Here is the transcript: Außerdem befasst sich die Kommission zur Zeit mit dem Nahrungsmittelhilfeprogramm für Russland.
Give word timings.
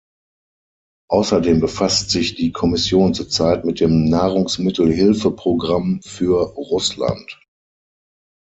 Außerdem 1.11 1.59
befasst 1.59 2.09
sich 2.09 2.33
die 2.33 2.51
Kommission 2.51 3.13
zur 3.13 3.29
Zeit 3.29 3.65
mit 3.65 3.79
dem 3.79 4.05
Nahrungsmittelhilfeprogramm 4.05 6.01
für 6.03 6.41
Russland. 6.55 7.39